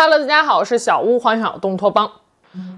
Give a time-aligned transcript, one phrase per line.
[0.00, 2.10] 哈喽大家好，我是小屋，欢迎来到东托邦。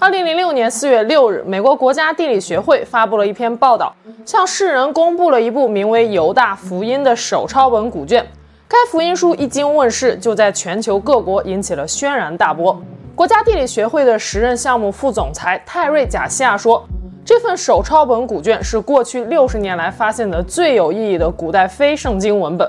[0.00, 3.94] 二零零六年四月六日，美国国家地理学会发布了一篇报道，
[4.26, 8.26] 向世人公布了一部名为《犹大福音》的手抄本古卷。
[8.66, 12.76] 该福音书一经问世，就在全球各国引起了轩然大波。
[13.14, 16.84] 国家地理学会的时任项目副总裁泰瑞·贾西亚说
[17.24, 22.68] ：“这份手抄本古卷是过去六十年来发现的最有意义的古代非圣经文本。”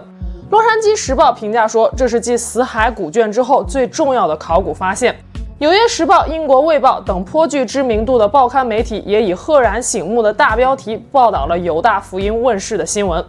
[0.53, 5.15] 洛杉矶时报评价说：“这是继死海古卷之后最重要的考古发现。”
[5.57, 13.25] 纽约时报、英国卫报等颇具知名度的报刊媒体也以赫然醒目的大标题报道了犹大福音问世的新闻。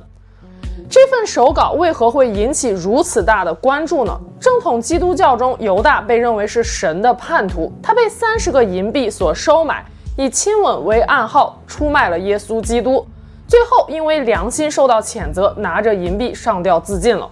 [0.91, 4.15] 这份手稿为何会引起如此大的关注呢？
[4.39, 9.83] 正统基督教中，犹大被认为是神的叛徒，他被三十个银币所收买，
[10.19, 13.07] 以亲吻为暗号出卖了耶稣基督，
[13.55, 17.31] 最后因为良心受到谴责，拿着银币上吊自尽了。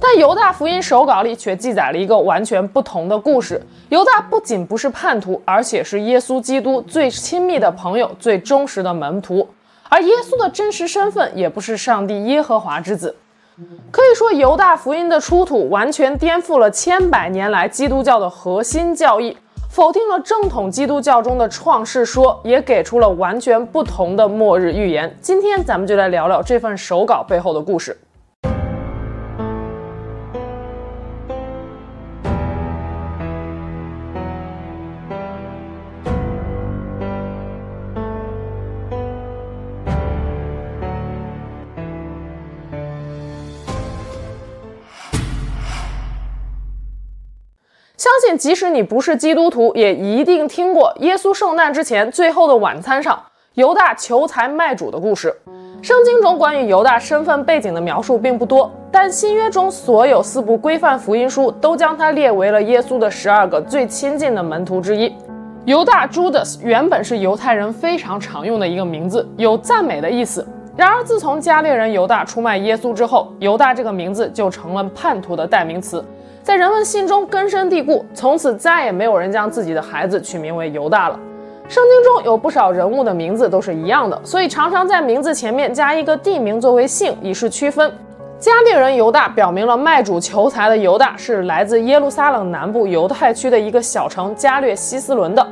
[0.00, 9.48] 但犹大福音手稿里却记载了一个完全不同的故事：犹大不仅不是叛徒，而且是耶稣基督最亲密的朋友、最忠实的门徒。
[9.88, 13.14] 而耶稣的真实身份也不是上帝耶和华之子，
[13.92, 19.36] 可以说犹大福音的出土完全颠覆了千百年来基督教的核心教义，
[19.72, 25.16] 否定了正统基督教中的创世说，也给出了完全不同的末日预言。
[25.22, 27.96] 今天咱们就来聊聊这份手稿背后的故事。
[48.02, 53.16] 相信即使你不是基督徒，也一定听过耶稣受难之前最后的晚餐上，
[53.54, 55.32] 犹大求财卖主的故事。
[55.82, 65.14] 圣经中关于犹大身份背景的描述并不多，但新约中所有四部规范福音书都将他列为了耶稣的十二个最亲近的门徒之一。
[65.64, 70.44] 犹大 Judas 原本是犹太人非常常用的一个名字，有赞美的意思。
[70.74, 76.04] 然而自从加略人犹大出卖耶稣之后，犹大这个名字就成了叛徒的代名词。
[76.42, 81.18] 在人们心中根深蒂固，从此再也没有人将自己的孩子取名为犹大了。
[81.68, 87.90] 圣经中有不少人物的名字都是一样的，所以常常在名字前面加一个地名作为姓，以示区分。
[88.40, 95.46] 加利人犹大表明了卖主求财的犹大是来自耶路撒冷南部犹太区的一个小城加略西斯伦的。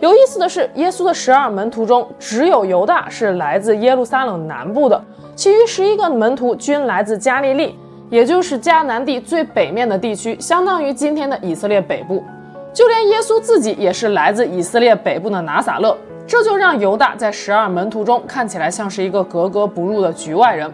[0.00, 5.04] 有意思的是，耶稣的十二门徒中只有犹大是来自耶路撒冷南部的，
[5.36, 7.78] 其余十一个门徒均来自加利利。
[8.12, 12.22] 也就是迦南地最北面的地区，相当于今天的以色列北部。
[12.70, 15.96] 就连耶稣自己也是来自以色列北部的拿撒勒，
[16.26, 20.70] 这就让犹大在十二门徒中看起来像是一个格格不入的局外人。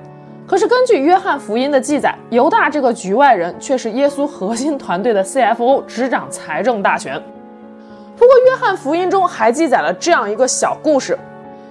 [0.48, 7.22] 可是根据约翰福音的记载，犹大这个局外人却是耶稣核心团队的 CFO，执掌财政大权。
[8.16, 11.16] 不过约翰福音中还记载了这样一个小故事。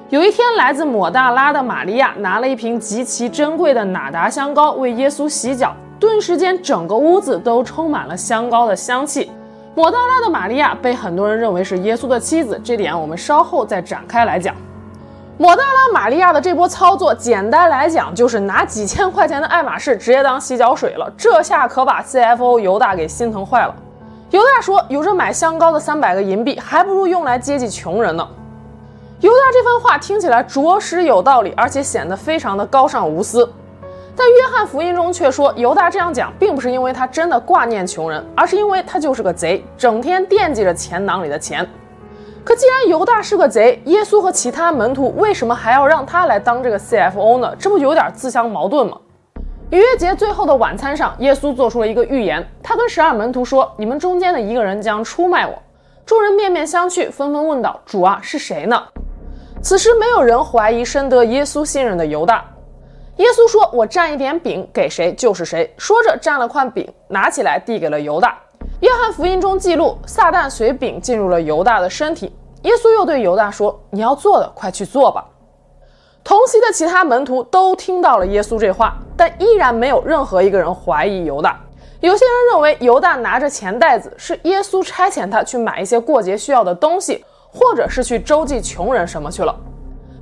[0.10, 9.30] 有一天，来自抹大拉的玛利亚拿了一瓶极其珍贵的哪达香膏为耶稣洗脚，顿时间整个屋子都充满了香膏的香气。
[9.76, 14.56] 抹大拉的玛利亚被很多人认为是耶稣的妻子，这点我们稍后再展开来讲。
[15.38, 23.76] 抹大拉玛利亚的这波操作，简单来讲就是拿几千块钱的爱马仕直接当洗脚水了，这下可把 CFO 犹大给心疼坏了。
[24.32, 28.26] 犹大说：“有着买香膏的三百个银币，还不如用来接济穷人呢。”
[29.20, 33.52] 犹大这番话听起来着实有道理，而且显得非常的高尚无私。
[34.16, 41.68] 但约翰福音中却说，犹大这样讲并不是因为他真的挂念穷人，而是因为他就是个贼，整天惦记着钱囊里的钱。
[42.44, 47.56] 可既然犹大是个贼，耶稣和其他门徒为什么还要让他来当这个 CFO 呢？
[47.58, 49.00] 这不有点自相矛盾吗？
[49.72, 55.54] 逾越节最后的晚餐上，耶稣做出了一个预言，他跟十二门徒说：“你们中间的一个人将出卖我。”
[56.06, 58.82] 众人面面相觑，纷纷问道：“主啊，是谁呢？”
[59.62, 62.46] 此时，没有人怀疑深得耶稣信任的犹大。
[63.18, 68.38] 耶稣说：“我蘸一点饼给谁就是谁。”说着，蘸了块饼，拿起来递给了犹大。
[68.82, 72.34] 约翰福音中记录，撒旦随饼进入了犹大的身体。
[72.62, 75.26] 耶稣又对犹大说：“你要做的，快去做吧。”
[76.24, 81.60] 同席的其他门徒都听到了耶稣这话，但依然没有任何一个人怀疑犹大。
[82.00, 87.26] 有些人认为犹大拿着钱袋子是耶稣差遣他去买一些过节需要的东西。
[87.52, 89.56] 或者是去周济穷人什么去了，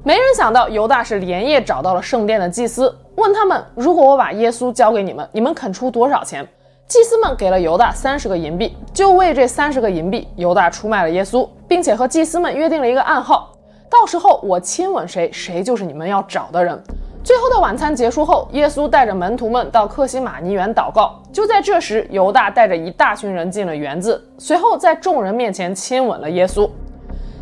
[0.04, 6.48] 没人想到犹大是连夜找到了圣殿的祭司，问他们：如果我把耶稣交给你们，你们肯出多少钱？
[6.88, 13.52] 祭司们给了犹大三十个银币，就为这三十个银币，犹大出卖了耶稣，并且和祭司们约定了一个暗号：
[13.90, 16.80] 到时候我亲吻谁，谁就是你们要找的人。
[17.24, 21.20] 最后的晚餐结束后，耶稣带着门徒们到克西马尼园祷告。
[21.34, 26.70] 就在这时，犹大带着一大群人进了园子，随后在众人面前亲吻了耶稣。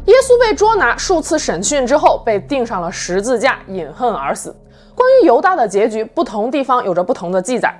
[0.05, 4.53] 耶稣被捉拿，数次审讯之后，被钉上了十字架，饮恨而死。
[4.93, 7.73] 关于犹大的结局，不同地方有着不同的记载。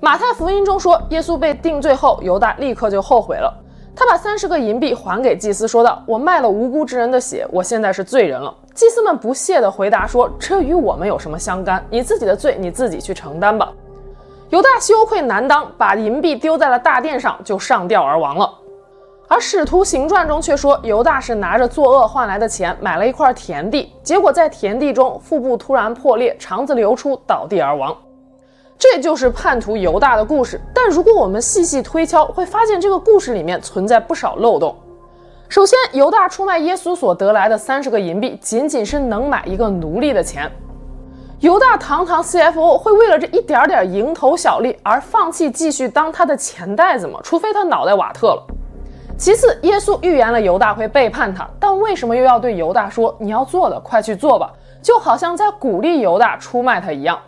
[0.00, 3.54] 马太福音中说，耶稣被定罪后，犹大立刻就后悔了。
[3.94, 11.84] 他把三十个银币还给祭司，说道：“我卖了无辜之人的血，我现在是罪人了。”祭司们不屑地回答说：“这与我们有什么相干？
[11.90, 13.70] 你自己的罪你自己去承担吧。”
[14.50, 18.50] 犹大羞愧难当，把银币丢在了大殿上，就上吊而亡了。
[19.30, 27.96] 而《使徒行传》中却说，犹大是拿着作恶换来的钱买了一块田地，结果在田地中腹部突然破裂，肠子流出，倒地而亡。
[28.76, 34.74] 这就是叛徒犹大的故事，但如果我们细细推敲，会发现这个故事里面存在不少漏洞。
[35.48, 40.50] 首先，犹大出卖耶稣所得来的三十个银币，仅仅是能买一个奴隶的钱。
[41.38, 47.20] 犹大堂堂 CFO 会为了这一点点蝇头小利而放弃继续当他的钱袋子吗？
[47.22, 48.44] 除非他脑袋瓦特了。
[49.20, 54.50] 其次，耶稣预言了犹大会背叛他，但为什么又要对犹大说“你要做的，快去做吧”？
[54.80, 57.18] 就好像在鼓励犹大出卖他一样。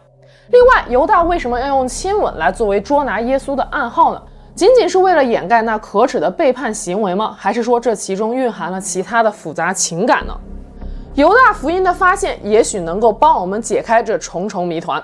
[0.48, 4.22] 另外，犹大为什么要用亲吻来作为捉拿耶稣的暗号呢？
[4.54, 7.36] 仅仅是为了掩盖那可耻的背叛行为吗？
[7.38, 10.34] 还是说这其中蕴含了其他的复杂情感呢？
[11.12, 15.02] 犹大福音的发现也许能够帮我们解开这重重谜团。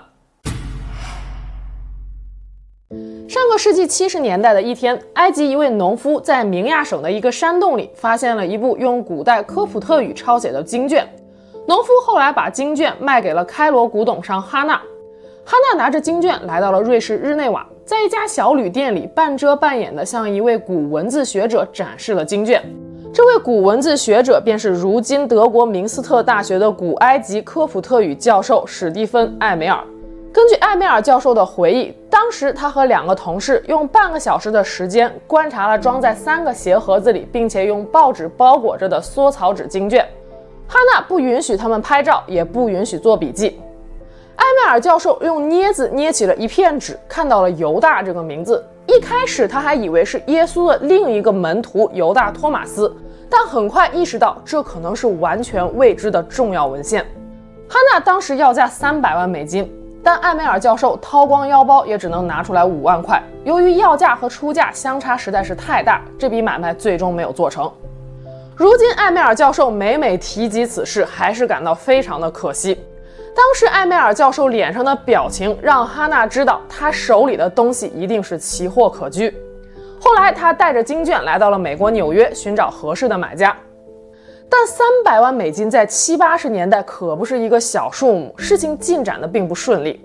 [3.28, 11.06] 上个世纪七十年代的一天，埃及一位农夫在明亚省的一个山洞里发现了一部用古代科普特语抄写的经卷。
[11.66, 14.76] 农夫后来把经卷卖给了开罗古董商哈纳。
[15.44, 22.64] 哈娜拿着经卷来到了瑞士日内瓦，在一家小旅店里半遮半掩地向一位古文字学者展示了经卷。
[23.12, 29.84] 这位古文字学者便是如今德国明斯特大学的古埃及科普特语教授史蒂芬·艾梅尔。
[30.30, 40.06] 根据艾梅尔教授的回忆，当时他和两个同事用半个小时的时间观察了装在三个鞋盒子里，并且用报纸包裹着的缩草纸经卷。
[40.68, 43.58] 哈娜不允许他们拍照，也不允许做笔记。
[44.36, 48.62] 艾梅尔教授用镊子捏起了一片纸，看到了犹大这个名字。
[48.86, 52.94] 一开始他还以为是耶稣的另一个门徒犹大托马斯，
[53.30, 57.02] 但很快意识到这可能是完全未知的重要文献。
[57.68, 59.70] 哈娜当时要价三百万美金，
[60.02, 63.22] 但艾梅尔教授掏光腰包也只能拿出来五万块。
[63.44, 67.70] 由于要价和出价相差实在是太大，这笔买卖最终没有做成。
[68.56, 72.78] 如今艾梅尔教授每每提及此事，还是感到非常的可惜。
[73.34, 79.32] 当时艾梅尔教授脸上的表情让哈娜知道，他手里的东西一定是奇货可居。
[80.00, 83.56] 后来，他带着经卷来到了美国纽约，寻找合适的买家。
[84.50, 90.04] 但三百万美金在七八十年代可不是一个小数目，事情进展的并不顺利。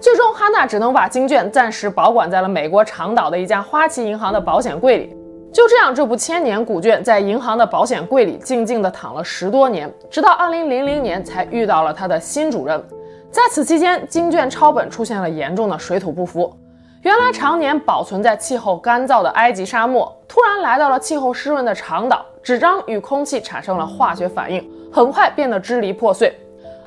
[0.00, 5.16] 最终，哈娜只能把经卷暂时保管在了美国长岛的一家花旗银行的保险柜里。
[5.52, 12.82] 就这样，这部千年古卷在银行的保险柜里静静地躺了十多年，直到二零零零年才遇到了它的新主人。
[13.30, 16.52] 在此期间，经卷抄本出现了严重的水土不服。
[17.02, 24.62] 原来常年保存在气候干燥的埃及沙漠，突然来到了气候湿润的长岛，纸张与空气产生了化学反应，
[24.92, 26.30] 很快变得支离破碎。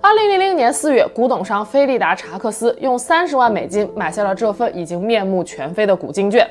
[0.02, 6.48] 二零零零年四月，古董商菲利达查克斯用三十万美金买下了这份已经面目全非的古经卷。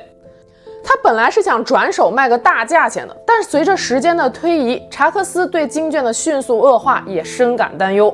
[0.83, 8.13] 他本来是想转手卖个大价钱的，但随着时间的推移，查克斯对经卷的迅速恶化也深感担忧。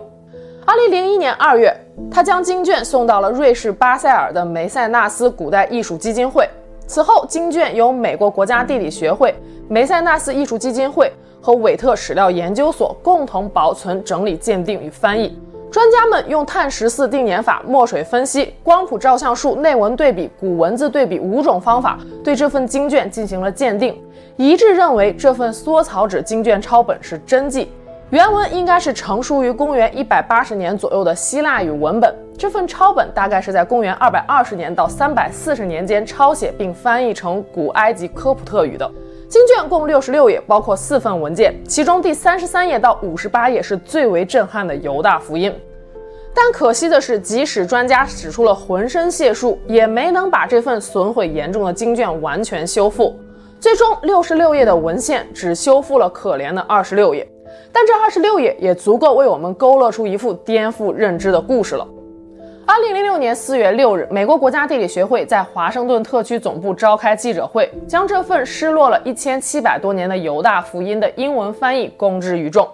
[0.67, 1.75] 二零零一年二月，
[2.11, 6.47] 他将经卷送到了瑞士巴塞尔的梅塞纳斯古代艺术基金会。
[6.87, 9.33] 此后，经卷由美国国家地理学会、
[9.67, 15.37] 梅塞纳斯艺术基金会和韦特史料研究所共同保存、整理、鉴定与翻译。
[15.71, 23.95] 专家们用碳十四定年法、墨水分析、光谱照相术、内文对比、古文字对比五种方法，对这份经卷进行了鉴定，
[24.35, 27.71] 一致认为这份缩草纸经卷抄本是真迹，
[28.11, 32.11] 原文应该是成书于公元一百八十年左右的希腊语文本。
[32.35, 38.91] 这份抄本大概是在公元二百二十年到三百四十年间抄写并翻译成古埃及科普特语的。
[39.27, 45.53] 经卷共六十六页，包括四份文件，其中第三十三页到五十八页是最为震撼的犹大福音。
[46.33, 53.15] 但可惜的是，即使专家使出了浑身解数，也没能把这份损毁严重的经卷完全修复。
[53.59, 57.27] 最终，六十六页的文献只修复了可怜的二十六页，
[57.71, 61.87] 但这二十六页也足够为我们勾勒出一幅颠覆认知的故事了。
[62.65, 72.69] 二零零六年四月六日，美国国家地理学会在华盛顿特区总部召开记者会，将这份失落了一千七百多年的犹大福音的英文翻译公之于众。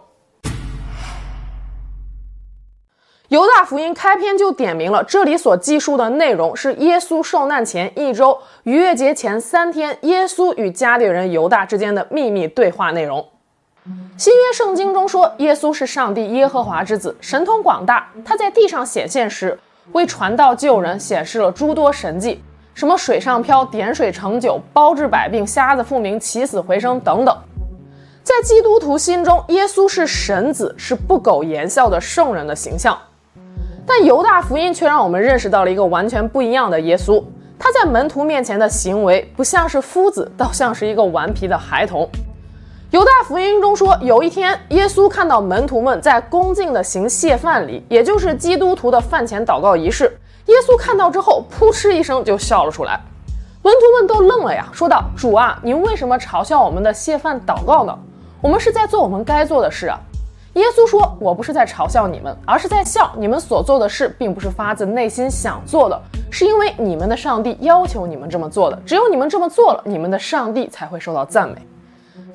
[3.30, 13.26] 犹大福音开篇就点明了，这里所记述的内容是耶稣受难前一周，逾越节前三天，耶稣与加略人犹大之间的秘密对话内容。
[14.18, 18.08] 新约圣经中说，耶稣是上帝耶和华之子，神通广大。
[18.24, 19.60] 他在地上显现时，
[19.92, 22.42] 为传道救人，显示了诸多神迹，
[22.74, 27.38] 什么水上漂、点水成酒、包治百病、瞎子复明、起死回生等等。
[28.24, 32.98] 在基督徒心中，耶稣是神子，是不苟言笑的圣人的形象。
[33.86, 37.24] 但犹大福音却让我们认识到了一个完全不一样的耶稣。
[37.60, 42.10] 他在门徒面前的行为不像是夫子，倒像是一个顽皮的孩童。
[42.92, 50.06] 犹大福音中说，有一天耶稣看到门徒们在恭敬地行谢饭礼，也就是基督徒的饭前祷告仪式。
[50.46, 53.02] 耶稣看到之后，扑哧一声就笑了出来。
[53.64, 57.98] 门徒们都愣了呀，说道：“主啊，您为什么嘲笑我们的谢饭祷告呢？
[58.40, 60.00] 我们是在做我们该做的事啊。”
[60.54, 66.00] 耶稣说：“我不是在嘲笑你们，而是在笑你们所做的事，并不是发自内心想做的，
[66.30, 68.80] 是因为你们的上帝要求你们这么做的。
[68.86, 71.58] 只有你们这么做了，你们的上帝才会受到赞美。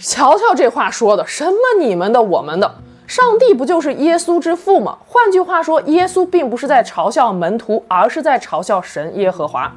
[0.03, 2.75] 瞧瞧这话说的，什么你们的、我们的，
[3.07, 4.97] 上帝不就是耶稣之父吗？
[5.07, 9.71] 换句话说，耶稣并不是在嘲笑门徒，而是在嘲笑神耶和华。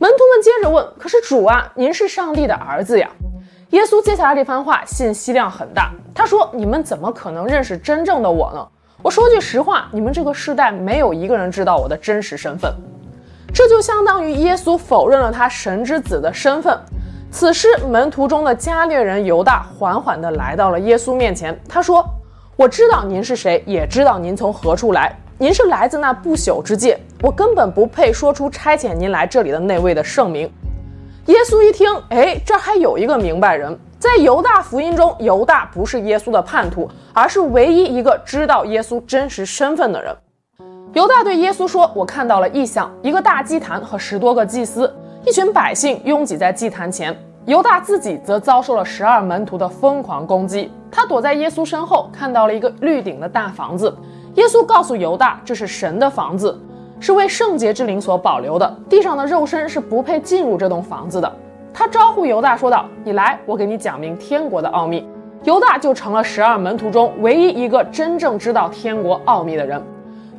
[0.00, 3.08] 门徒们接着问：可是主啊，您是上帝的儿子呀？”
[3.70, 5.92] 耶稣接下来这番话信息量很大。
[6.12, 8.66] 他说：“你们怎么可能认识真正的我呢？
[9.00, 12.74] 我说句实话，你们这个世代没有一个人知道我的真实身份。
[13.54, 16.76] 这就相当于耶稣否认了他神之子的身份。
[17.30, 21.58] 此时，门徒中的加略人犹大缓缓地来到了耶稣面前。
[21.68, 22.04] 他说
[22.56, 25.16] ：‘我知道您是谁，也知道您从何处来。
[25.38, 26.98] 您是来自那不朽之界。
[27.22, 30.52] 我根本不配说出差遣您来这里的那位的圣名。’”
[31.26, 33.78] 耶稣一听，哎，这还有一个明白人。
[33.98, 40.16] 在犹大福音中，犹大不是耶稣的叛徒，而是唯一一个知道耶稣真实身份的人。
[40.94, 44.92] 犹大对耶稣说：“我看到了异象，一个大祭坛和十多个祭司，
[45.26, 47.16] 一群百姓拥挤在祭坛前。
[47.46, 50.70] 犹大自己则遭受了十二门徒的疯狂攻击。
[50.90, 53.94] 他躲在耶稣身后，看到了一个绿顶的大房子。
[54.34, 56.58] 耶稣告诉犹大，这是神的房子。”
[57.00, 61.32] 是为圣洁之灵所保留的，地上的肉身是不配进入这栋房子的。
[61.72, 65.08] 他招呼犹大说道：“你来，我给你讲明天国的奥秘。”
[65.44, 69.82] 犹大就成了十二门徒中唯一一个真正知道天国奥秘的人。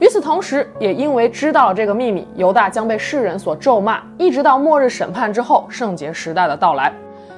[0.01, 6.91] 与此同时，也因为知道了这个秘密，犹大将被世人所咒骂，一直到末日审判之后，圣洁时代的到来。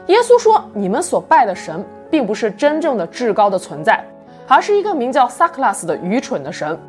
[0.08, 4.02] 耶稣说：“你们所拜的神，并不是真正的至高的存在，
[4.48, 6.80] 而是一个名叫撒克拉斯的愚蠢的神。”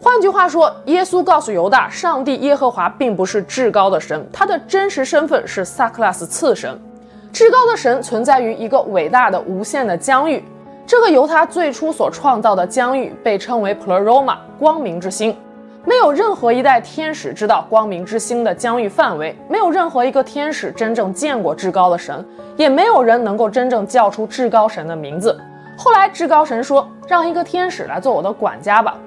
[0.00, 6.80] 换句话说，耶稣告诉犹大，上帝耶和华并不是至高的神，他的真实身份是萨克拉斯次神。
[7.32, 10.44] 至高的神存在于一个伟大的、无限的疆域，
[10.90, 15.36] 这个由他最初所创造的疆域被称为 Pleroma，光明之星。
[15.84, 25.40] 没有任何一代天使知道光明之星的疆域范围，没有任何一个天使真正见过至高的神，也没有人能够真正叫出至高神的名字。
[25.78, 28.98] 后来，至高神说：“让一个天使来做我的管家吧。”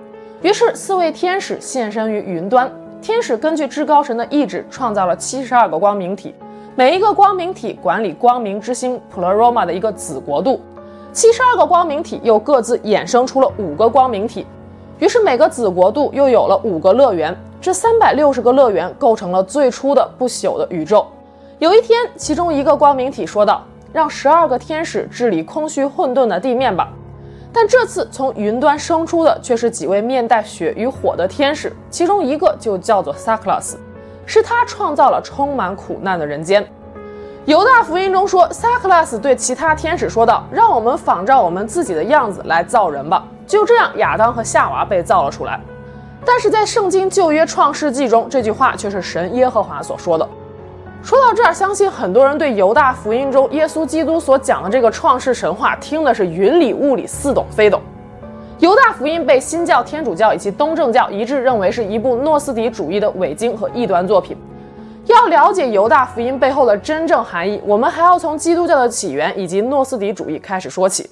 [0.42, 2.72] 于是，四位天使现身于云端。
[3.02, 6.34] 天使根据至高神的意志，创造了七十二个光明体，
[6.76, 10.62] 每一个光明体管理光明之星 Pleroma 的一个子国度。
[11.14, 14.48] 七十二个光明体又各自衍生出了五个光明体，
[14.98, 17.38] 于是每个子国度又有了五个乐园。
[17.62, 21.06] 这三百六十个乐园构成了最初的不朽的宇宙。
[21.60, 26.92] 有一天，其中一个光明体说道：“让十二个天使治理空虚混沌的地面吧。”
[27.54, 33.78] 但这次从云端生出的却是几位面带血与火的天使，其中一个就叫做萨克拉斯，
[34.26, 36.68] 是他创造了充满苦难的人间。
[37.46, 45.60] 犹大福音中说，萨克拉斯对其他天使说道：“让我们仿照我们自己的样子来造人吧。”就这样，亚当和夏娃被造了出来。
[46.26, 50.26] 但是在圣经旧约创世纪中，这句话却是神耶和华所说的。
[51.04, 57.82] 说到这儿，相信很多人对犹大福音中耶稣基督所讲的这个创世神话听的是云里雾里，似懂非懂。
[58.60, 64.38] 犹大福音被新教、天主教以及东正教一致认为是一部诺斯底主义的伪经和异端作品。
[65.06, 71.10] 要了解犹大福音背后的真正含义，我们还要从基督教的起源以及诺斯底主义开始说起。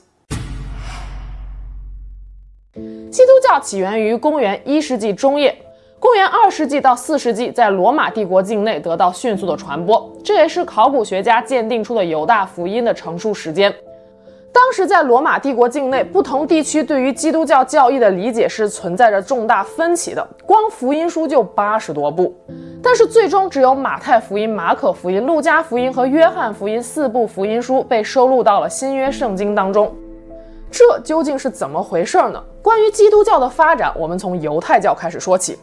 [2.74, 5.54] 基督教起源于公元一世纪中叶。
[6.00, 13.72] 公元二世纪到四世纪，在罗马帝国境内得到迅速的传播，这也是考古学家鉴定出的犹大福音的成书时间。
[14.54, 22.36] 当时在罗马帝国境内，不同地区对于基督教教义的理解是存在着重大分歧的，光福音书就八十多部，
[22.84, 29.96] 但是最终只有马太福音、马可福音、路加福音和约翰福音四部福音书被收录到了新约圣经当中。
[30.72, 32.42] 这究竟是怎么回事呢？
[32.62, 35.60] 关于基督教的发展，我们从犹太教开始说起。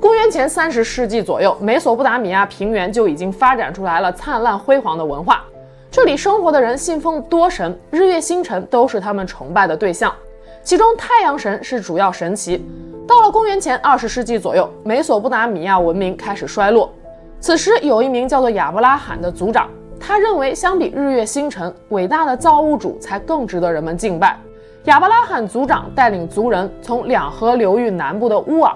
[0.00, 5.42] 公元前三十世纪左右，美索不达米亚平原就已经发展出来了灿烂辉煌的文化。
[5.90, 10.14] 这里生活的人信奉多神，日月星辰都是他们崇拜的对象，
[10.62, 12.60] 其中太阳神是主要神祇。
[13.06, 16.90] 到了公元前二十世纪左右，美索不达米亚文明开始衰落。
[17.38, 19.68] 此时，有一名叫做亚伯拉罕的族长，
[20.00, 24.38] 他认为相比日月星辰，伟大的造物主才更值得人们敬拜。
[24.84, 28.74] 亚伯拉罕族长带领族人从两河流域南部的乌尔，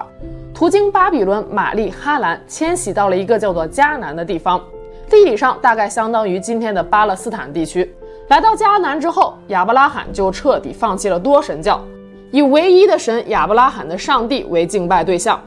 [0.53, 4.61] 途经巴比伦、玛丽、哈兰，迁徙到了一个叫做迦南的地方，
[5.09, 7.91] 地理上大概相当于今天的巴勒斯坦地区。
[8.27, 11.81] 来到迦南之后，亚伯拉罕就彻底放弃了多神教，
[12.31, 15.41] 以唯一的神亚伯拉罕的上帝为敬拜对象。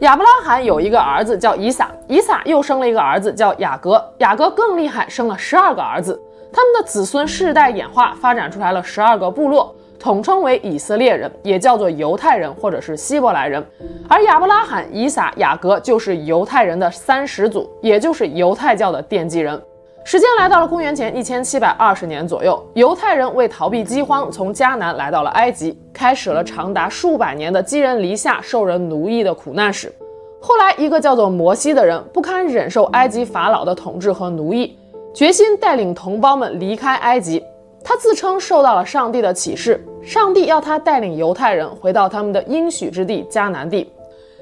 [0.00, 6.18] 亚伯拉罕有一个儿子叫以撒，以撒又生了一个儿子叫雅各，雅各更厉害，生了十二个儿子，
[6.52, 9.74] 他们的子孙世代演化，发展出来了十二个部落。
[9.98, 13.62] 统称为以色列人，也叫做犹太人或者是希伯来人，
[14.08, 19.60] 而亚伯拉罕、以撒、雅各就是犹太人的三始祖，也就是犹太教的奠基人。
[20.02, 29.92] 时间来到了公元前一千七百二十年左右，犹太人为逃避饥荒，从迦南来到了埃及，开始了长达数百年的寄人篱下、受人奴役的苦难史。
[30.40, 34.76] 后来，一个叫做摩西的人不堪忍受埃及法老的统治和奴役，
[35.14, 37.44] 决心带领同胞们离开埃及。
[37.84, 43.90] 他自称受到了上帝的启示，上帝要他带领犹太人回到他们的应许之地迦南地。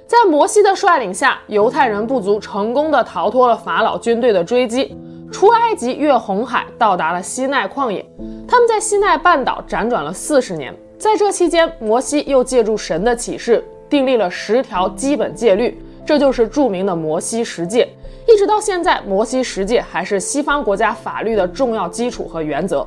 [0.06, 4.96] 在摩西的率领下，犹太人部族成功的逃脱了法老军队的追击，
[5.30, 8.04] 出埃及，越红海，到达了西奈旷野。
[8.46, 17.88] 他们在西奈半岛辗转了四十年，在这期间，摩西又借助神的启示，订立了十条基本戒律，这就是著名的摩西十诫。
[18.26, 22.86] 一直到现在，摩西十诫还是西方国家法律的重要基础和原则。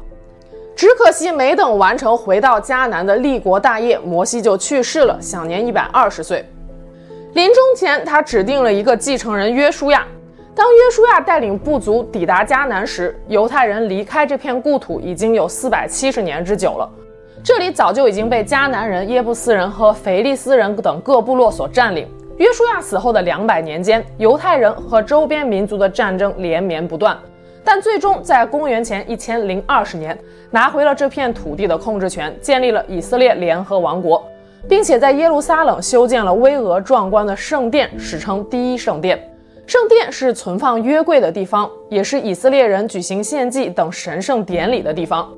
[0.76, 6.44] 只可惜，没等完成回到迦南的立国大业，摩西就去世了，享年一百二十岁。
[7.34, 10.06] 临终前，他指定了一个继承人约书亚。
[10.54, 16.90] 当约书亚带领部族抵达迦南时，犹太人离开这片故土已经有四百七十年之久了。
[17.42, 22.06] 这里早就已经被迦南人、耶布斯人和腓利斯人等各部落所占领。
[22.38, 27.18] 约书亚死后的两百年间，犹太人和周边民族的战争连绵不断。
[27.64, 30.18] 但最终在公元前一千零二十年
[30.50, 34.22] 拿回了这片土地的控制权，建立了以色列联合王国，
[34.68, 39.31] 并且在耶路撒冷修建了巍峨壮观的圣殿，史称第一圣殿。
[39.72, 45.32] 圣殿是存放约柜的地方，也是以色列人举行献祭等神圣典礼的地方。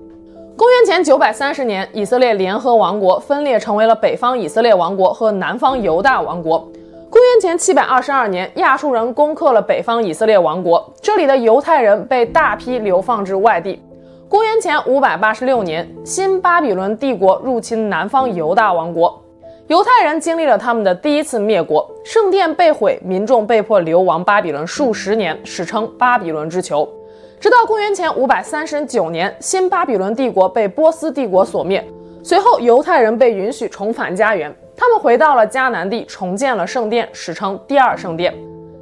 [0.58, 6.58] 公元前九百三十年，以色列联合王国分裂成为了北方以色列王国和南方犹大王国。
[7.12, 13.80] 公元前七百二十二年，亚述人攻克了北方以色列王国，这里的犹太人被大批流放至外地。
[14.28, 19.23] 公元前五百八十六年，新巴比伦帝国入侵南方犹大王国，
[19.68, 26.88] 犹太人经历了他们的第一次灭国，圣殿被毁，民众被迫流亡巴比伦数十年，史称巴比伦之囚。
[27.40, 31.82] 直到公元前五百三十九年，新巴比伦帝国被波斯帝国所灭，
[32.22, 34.54] 随后犹太人被允许重返家园。
[34.76, 38.34] 他们回到了迦南地，重建了圣殿，史称第二圣殿。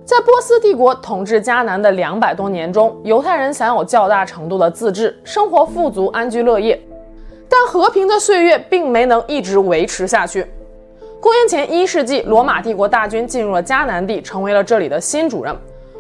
[0.04, 6.82] 在波斯帝国统治迦南的两百多年中，犹太人享有较大程度的自治，生活富足，安居乐业。
[7.48, 10.44] 但和平的岁月并没能一直维持下去。
[11.22, 15.56] 公元前一世纪，罗马帝国大军进入了迦南地，成为了这里的新主人。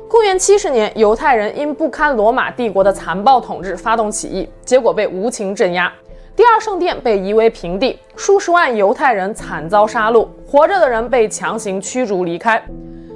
[0.09, 5.93] 公元七十年，犹太人因不堪罗马帝国的残暴统治，发动起义，结果被无情镇压。
[6.35, 12.59] 第二圣殿被夷为平地，数十万犹太人惨遭杀戮，活着的人被强行驱逐离开。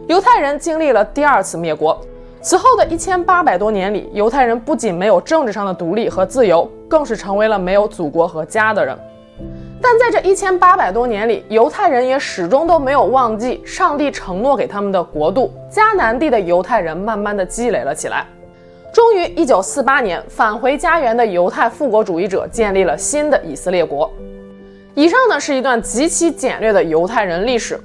[0.05, 1.99] 犹太人经历了第二次灭国。
[2.39, 8.95] 此后的一千八百多年里，犹太人不仅没有政治上的独立和自由，更是成为了没有祖国和家的人。
[9.81, 15.53] 但在这一千八百多年里，犹太人也始终都没有忘记上帝承诺给他们的国度。
[15.69, 18.25] 迦南地的犹太人慢慢的积累了起来。
[18.91, 24.09] 终于，一九四八年返回家园的犹太复国主义者建立了新的以色列国。
[24.95, 27.79] 以上呢是一段极其简略的犹太人历史。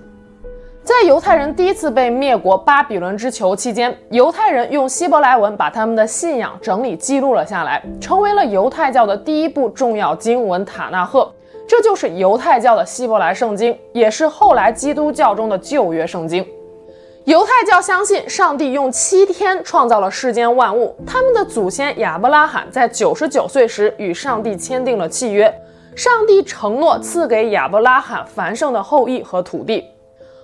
[0.83, 11.23] 在犹太人第一次被灭国巴比伦之囚期间，犹太人用希伯来文把他们的信仰整理记录了下来，成为了犹太教的第一部重要经文《塔纳赫》，
[11.71, 16.45] 这就是犹太教的希伯来圣经，也是后来基督教中的旧约圣经。
[17.27, 20.97] 犹太教相信上帝用七天创造了世间万物。
[21.07, 25.49] 他们的祖先亚伯拉罕在九十九岁时与上帝签订了契约，
[25.95, 29.85] 上帝承诺赐给亚伯拉罕繁盛的后裔和土地。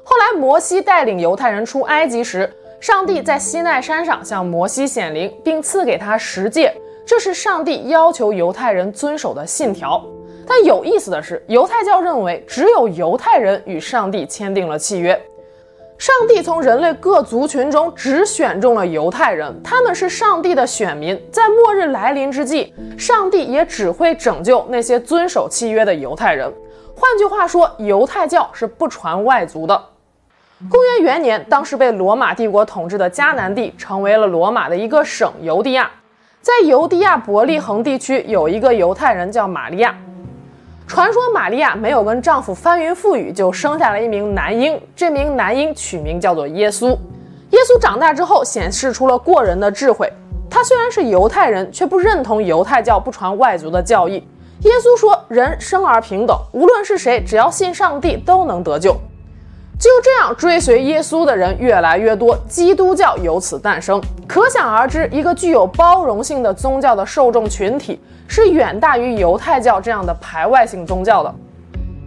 [0.05, 2.49] 后来摩西带领犹太人出埃及时，
[2.81, 6.73] 上帝在西奈山上向摩西显灵，并赐给他十诫，
[7.05, 10.01] 这是上帝要求犹太人遵守的信条。
[10.47, 15.21] 但有意思的是，犹太教认为只有犹太人与上帝签订了契约。
[15.99, 21.19] 上帝从人类各族群中只选中了犹太人，他们是上帝的选民。
[21.33, 26.53] 在末日来临之际，上帝也只会拯救那些遵守契约的犹太人。
[26.95, 29.83] 换句话说，犹太教是不传外族的。
[30.71, 35.91] 公元元年，当时被罗马帝国统治的迦南地成为了罗马的一个省——犹地亚。
[36.41, 39.95] 在犹地亚伯利恒地区，有一个犹太人叫玛利亚。
[40.87, 44.81] 传说玛利亚没有跟丈夫翻云覆雨，就生下了一名男婴。
[44.95, 46.91] 这名男婴取名叫做耶稣。
[47.51, 50.11] 耶稣长大之后，显示出了过人的智慧。
[50.49, 54.25] 他虽然是犹太人，却不认同犹太教不传外族的教义。
[54.63, 58.93] 耶稣说：“人生而平等，无论是谁，只要信上帝，都能得救。”
[59.79, 64.01] 就这样，追随耶稣的人越来越多，基督教由此诞生。
[64.27, 68.01] 可想而知，一个具有包容性的宗教的受众群体。
[68.29, 71.35] 是远大于犹太教这样的排外性宗教的。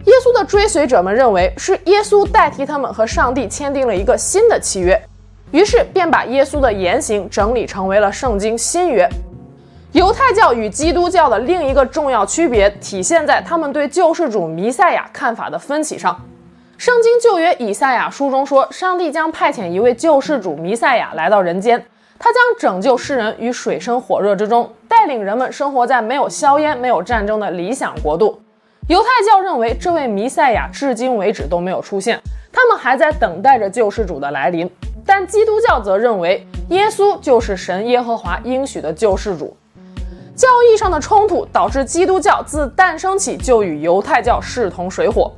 [0.06, 5.00] 耶稣的追随者们认为是耶稣代替他们和上帝签订了一个新的契约，
[5.50, 9.08] 于是便把耶稣的言行整理成为了圣经新约。
[9.92, 16.18] 犹太教与基督教的另一个重要区别体现在他们对救世主弥赛亚看法的分歧上。
[16.78, 21.84] 圣经旧约以赛亚书中说，上帝将派遣一位救世主弥赛亚来到人间。
[22.22, 28.38] 他将拯救世人于水深火热之中，带领人们生活在没有硝烟、没有战争的理想国度。
[28.88, 32.20] 犹太教认为这位弥赛亚至今为止都没有出现，
[32.52, 34.70] 他们还在等待着救世主的来临。
[35.06, 39.56] 但基督教则认为耶稣就是神耶和华应许的救世主。
[40.36, 45.32] 教义上的冲突导致基督教自诞生起就与犹太教势同水火。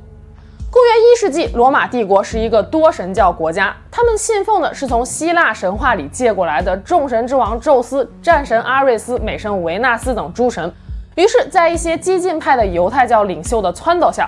[0.73, 10.73] 公元一世纪，罗马帝国是一个多神教国家，他们信奉的是从希腊神话里借过来的众神之王宙斯、战神阿瑞斯、美神维纳斯等诸神。
[11.13, 14.27] 于是，在一些激进派的犹太教领袖的撺掇下，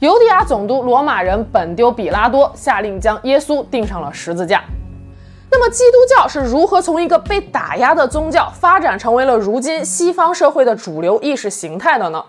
[0.00, 4.62] 犹地亚总督罗马人本丢比拉多下令将耶稣钉上了十字架。
[5.50, 12.22] 那么，基督教是如何从一个被打压的宗教发展成为了如今西方社会的主流意识形态的呢？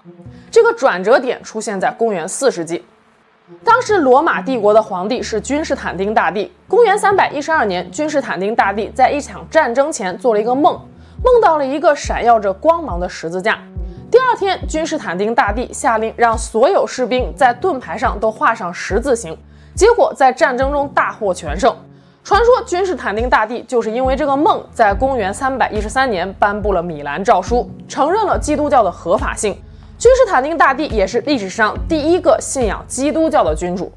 [0.50, 2.86] 这个转折点出现在公元四世纪。
[3.64, 6.52] 当时罗马帝国的皇帝是君士坦丁大帝。
[6.68, 10.74] 公元三百一十二年，君士坦丁大帝在一场战争前做了一个梦，
[11.24, 13.58] 梦到了一个闪耀着光芒的十字架。
[14.12, 19.38] 第二天，君士坦丁大帝下令让所有士兵在盾牌上都画上十字形，
[19.74, 21.74] 结果在战争中大获全胜。
[22.26, 29.58] 传说君士坦丁大帝就是因为这个梦，在公元三百一十三年颁布了米兰诏书，承认了基督教的合法性。
[30.00, 33.92] 君士坦丁大帝也是历史上第一个信仰基督教的君主。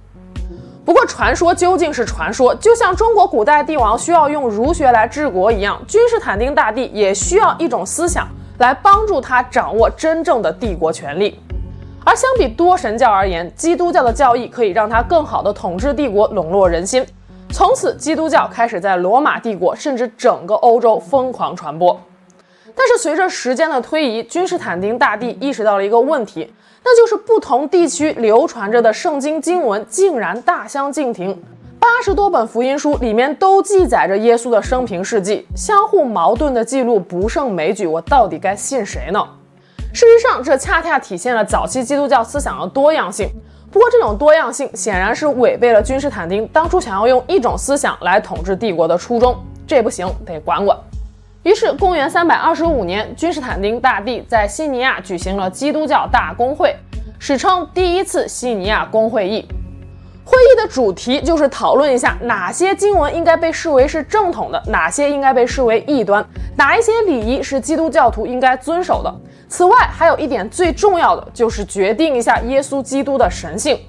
[0.82, 11.38] 不过，传说究竟是传说，就像中国古代帝王需要用儒学来治国一样，君士坦丁大帝也需要一种思想来帮助他掌握真正的帝国权力。
[12.02, 17.04] 而相比多神教而言，基督教的教义可以让他更好地统治帝国，笼络人心。
[17.50, 22.00] 从此，基督教开始在罗马帝国甚至整个欧洲疯狂传播。
[22.74, 26.52] 但是随着时间的推移，君士坦丁大帝意识到了一个问题，
[26.84, 31.36] 那就是不同地区流传着的圣经经文竟然大相径庭。
[31.78, 39.26] 八十多本福音书里面都记载着耶稣的生平事迹，相互矛盾的记录不胜枚举，我到底该信谁呢？
[39.92, 43.28] 事实上，这恰恰体现了早期基督教思想的多样性。
[43.72, 49.36] 不过，这种多样性显然是违背了君士坦丁当初想要用一种思想来统治帝国的初衷。
[49.66, 50.76] 这不行，得管管。
[51.42, 56.76] 于是，公元三百二十五年，君士坦丁大帝在西尼亚举行了基督教大公会，
[57.18, 59.48] 史称第一次西尼亚公会议。
[60.22, 66.22] 会议的主题就是讨论一下哪些经文应该被视为是正统的，哪些应该被视为异端，
[66.58, 69.10] 哪一些礼仪是基督教徒应该遵守的。
[69.48, 73.80] 此外，还有一点最重要的，就是决定一下耶稣基督的神性。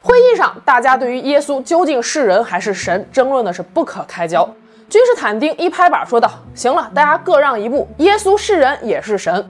[0.00, 4.48] 会议上，大家对于耶稣究竟是人还是神，争论的是不可开交。
[4.88, 7.86] 君士坦丁一拍板说道：“行了，大家各让一步。
[7.98, 9.46] 耶稣是人也是神，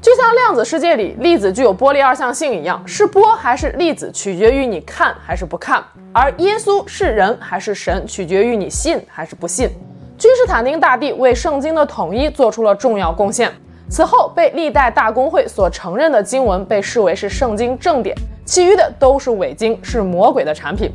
[0.00, 5.82] 就像量子世界里粒子具有波粒二象性一样，是波还是粒子取决于你看还是不看；
[6.14, 9.68] 而耶稣是人还是神，取决于你信还是不信。”
[10.16, 13.52] 君士坦丁大帝为圣经的统一做出了重要贡献。
[13.90, 20.90] 此后，被历代大公会所承认的经文被视为是圣经正典，其余的都是伪经，是魔鬼的产品。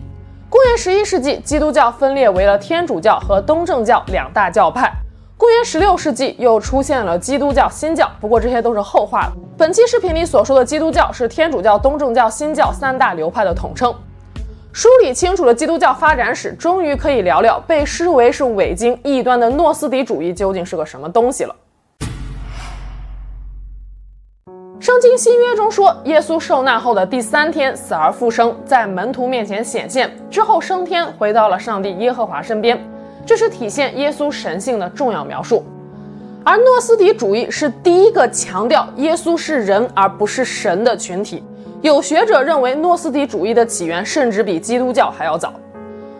[0.49, 4.89] 公元十一世纪，基督教分裂为了天主教和东正教两大教派。
[5.35, 9.33] 公元十六世纪，又出现了基督教新教，不过这些都是后话了。
[9.57, 13.93] 本期视频里所说的基督教是天主教、东正教、新教三大流派的统称。
[14.71, 21.53] 梳理清楚了基督教发展史，终于可以聊聊被视为是伪经异端的诺斯底主义究竟是个什么东西了。
[24.87, 32.81] 圣经新约中说，耶稣受难后的第三天死而复生，在门徒面前显现之后升天，回到了上帝耶和华身边。
[33.25, 35.61] 这是体现耶稣神性的重要描述。
[36.41, 41.43] 而诺斯底主义是第一个强调耶稣是人而不是神的群体。
[41.81, 45.53] 有学者认为，诺斯底主义的起源甚至比基督教还要早。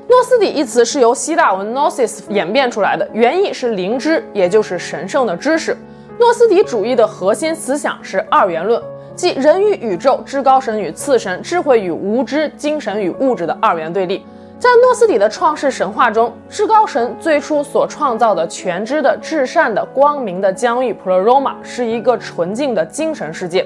[0.10, 5.74] 诺斯底一词是由希腊文 gnosis 演变出来的，原意是灵知，也就是神圣的知识。
[6.20, 8.82] 诺斯底主义的核心思想是二元论，
[9.16, 14.26] 即人与宇宙、至高神与次神、智慧与无知、精神与物质的二元对立。
[14.58, 23.64] 在诺斯底的创世神话中，至高神最初所创造的全知的、至善的、光明的疆域 Pleroma 是一个纯净的精神世界。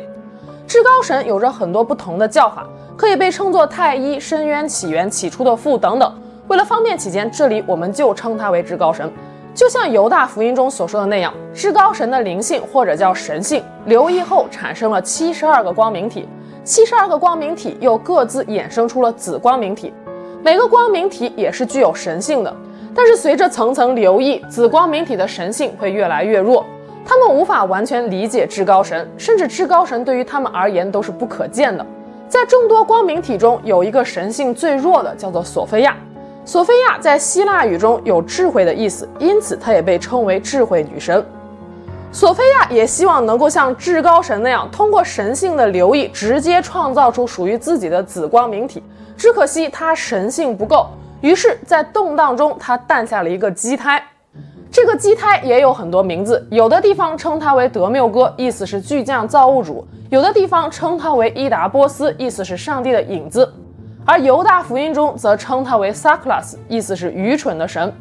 [0.67, 6.13] 至高神有着很多不同的叫法，可以被称作太一、深渊、起源、起初的父等等。
[6.49, 9.09] 为了方便起见，这里我们就称他为至高神。
[9.61, 16.27] 就像犹大福音中所说的那样，至高神的灵性或者叫神性留意后产生了七十二个光明体，
[16.63, 19.93] 七十二个光明体又各自衍生出了子光明体，
[20.41, 22.51] 每个光明体也是具有神性的。
[22.95, 26.65] 但是随着层层留意，子光明体的神性会越来越弱，
[27.05, 31.85] 他们无法完全理解至高神，甚至至高神对于他们而言都是不可见的。
[32.27, 35.95] 在众多光明体中，有一个神性最弱的，叫做索菲亚。
[36.43, 41.23] 索菲亚在希腊语中有智慧的意思，因此她也被称为智慧女神。
[42.11, 48.83] 索菲亚也希望能够像至高神那样，通过神性的留意，直接创造出属于自己的紫光明体。
[49.15, 50.87] 只可惜她神性不够，
[51.21, 54.03] 于是，在动荡中，她诞下了一个畸胎。
[54.71, 63.53] 这个畸胎也有很多名字，有的地方称它为德缪哥，意思是巨匠造物主；有的地方称它为伊达波斯，意思是上帝的影子。
[64.05, 67.93] 而犹大福音中则称他为萨克拉斯，意思是愚蠢的神。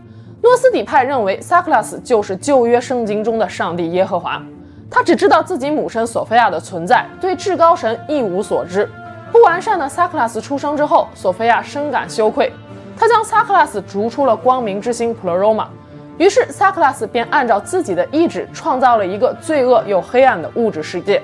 [0.43, 4.43] 诺斯底派认为萨克拉斯就是旧约圣经中的上帝耶和华，
[4.91, 8.89] 他只知道自己母神索菲亚的存在，对至高神一无所知。
[9.31, 12.51] 不完善的萨克拉斯出生之后，索菲亚深感羞愧，
[12.97, 15.69] 他将萨克拉斯逐出了光明之星普罗罗玛。
[16.17, 21.23] 于是萨克拉斯便按照自己的意志创造了一个罪恶又黑暗的物质世界，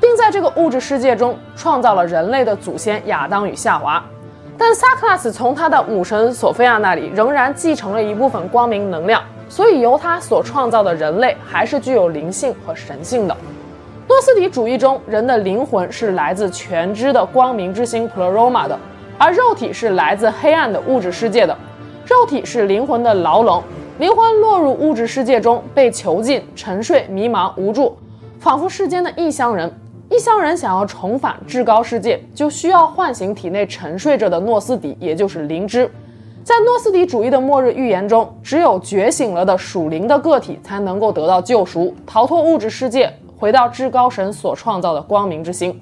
[0.00, 4.02] 并在这个物质世界中创造了人类的祖先亚当与夏娃。
[4.56, 13.36] 但萨克拉斯从他的母神索菲亚那里仍然继承了一部分光明能量，所以由他所创造的人类还是具有灵性和神性的。
[14.06, 18.78] 诺斯底主义中，人的灵魂是来自全知的光明之星 Pleroma 的，
[19.18, 21.56] 而肉体是来自黑暗的物质世界的。
[22.06, 23.62] 肉体是灵魂的牢笼，
[23.98, 27.96] 灵魂落入物质世界中，被囚禁、沉睡、迷茫、无助，
[28.38, 29.72] 仿佛世间的异乡人。
[30.14, 35.90] 异乡人想要重返至高世界，就需要唤醒体内沉睡着的诺斯底，也就是灵知。
[36.44, 45.80] 在诺斯底主义的末日预言中，只有觉醒了的属灵的个体才能够得到救赎，逃脱物质世界，回到至高神所创造的光明之星。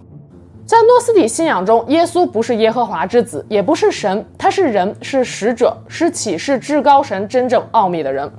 [0.65, 8.33] 在诺斯底信仰中，耶稣不是耶和华之子，也不是神，他是人，是使者，是启示至高神真正奥秘的人。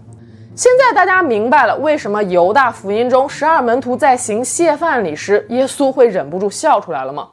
[0.55, 7.27] 现在大家明白了为什么犹大福音中十二门徒在行谢饭礼时，耶稣会忍不住笑出来了吗？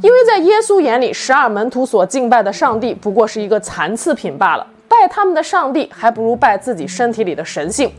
[0.00, 7.92] 因为在耶稣眼里，十二门徒所敬拜的上帝不过是一个残次品罢了，拜他们的上帝还不如拜自己身体里的神性，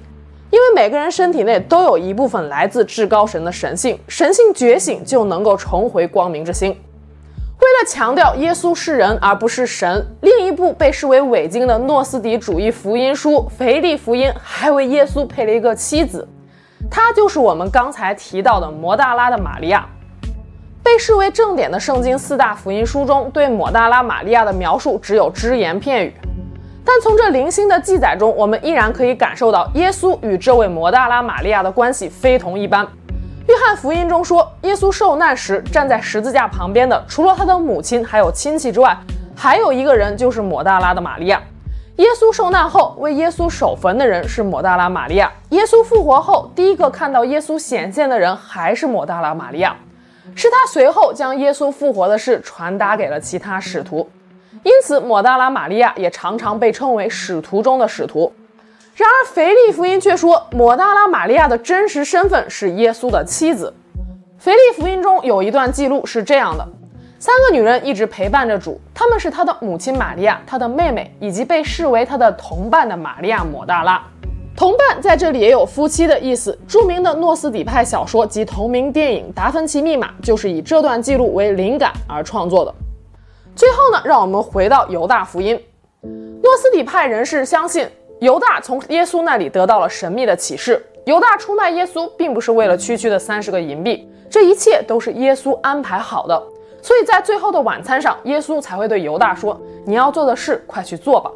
[0.49, 6.75] 因为每个人身体内都有一部分来自至高神的神性，神性觉醒就能够重回光明之星。
[7.65, 16.28] 为了强调耶稣是人而不是神，另一部被视为伪经的诺斯底主义福音书《腓力福音》还为耶稣配了一个妻子，
[16.91, 19.84] 她就是我们刚才提到的摩大拉的玛利亚。
[20.84, 26.13] 被视为正典的圣经四大福音书中，对摩大拉玛利亚的描述只有只言片语，
[26.86, 32.88] 但从这零星的记载中，我们依然可以感受到耶稣与这位摩大拉玛利亚的关系非同一般。
[33.47, 38.97] 约翰福音中说，耶稣受难时站在十字架旁边的，除了他的母亲还有亲戚之外，
[39.36, 41.39] 还有一个人，就是抹大拉的玛利亚。
[41.97, 45.31] 耶稣受难后，为耶稣守坟的人是抹大拉玛利亚。
[45.49, 49.75] 耶稣复活后，第一个看到耶稣显现的人还是抹大拉玛利亚，
[50.34, 54.10] 是他随后将耶稣复活的事传达给了其他使徒，
[54.63, 58.34] 因此抹大拉玛利亚也常常被称为使徒中的使徒。
[58.95, 63.73] 然而，腓力福音却说，抹大拉玛利亚的真实身份是耶稣的妻子。
[64.39, 66.65] 腓力福音中有一段记录是这样的：
[67.19, 74.01] 三个女人一直陪伴着主，她们是他的母亲玛利亚、他的妹妹以及被视为他的同伴的玛利亚抹大拉。
[74.55, 76.58] 同伴在这里也有夫妻的意思。
[76.65, 82.73] 著名的诺斯底派小说及同名电影《达芬奇密码》就是以这段记录为灵感而创作的。
[83.58, 85.62] 最后呢，让我们回到犹大福音。
[86.01, 87.86] 诺斯底派人士相信。
[88.19, 96.41] 犹大从耶稣那里得到了神秘的启示，犹大出卖耶稣，并不是为了区区的三十个银币，这一切都是耶稣安排好的。
[96.82, 101.30] 所以在最后的晚餐上，耶稣才会对犹大说：“你要做的事，快去做吧。”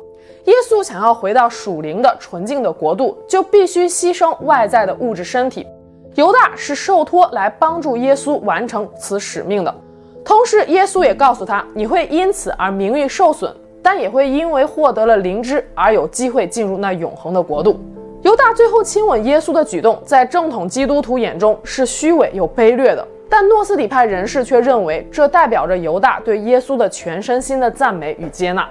[0.45, 5.67] 耶稣想要回到属灵的纯净的国度，就必须牺牲外在的物质身体。
[6.15, 9.75] 犹大是受托来帮助耶稣完成此使命的。
[10.23, 17.79] 同时，耶稣也告诉他：“你会因此而名誉受损，但也会因为获得了灵芝而有机会进入那永恒的国度。”
[18.21, 23.07] 犹大最后亲吻耶稣的举动，在正统基督徒眼中是虚伪又卑劣的。
[23.29, 28.67] 但诺斯底派人士却认为，这代表着犹大对耶稣的全身心的赞美与接纳。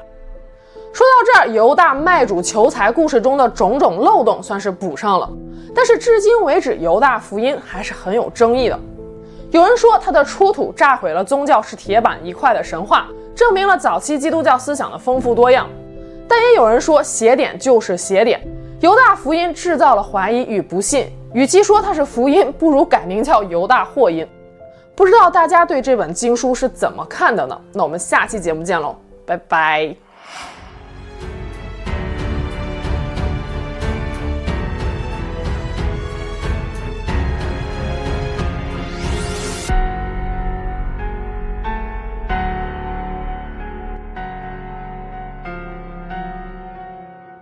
[0.93, 5.31] 说到这儿，犹大卖主求财故事中的种种漏洞算是补上了。
[5.75, 8.79] 但是至今为止，犹大福音还是很有争议的。
[9.51, 13.07] 有人说他的出土炸毁了宗教是铁板一块的神话，
[13.39, 15.69] 证明了早期基督教思想的丰富多样。
[16.27, 18.45] 但也有人说邪典就是邪典，
[18.81, 21.07] 犹大福音制造了怀疑与不信。
[21.33, 24.27] 与其说它是福音，不如改名叫犹大祸音。
[24.97, 27.57] 不知道大家对这本经书是怎么看的呢？
[27.73, 30.08] 那我们下期节目见喽，拜拜。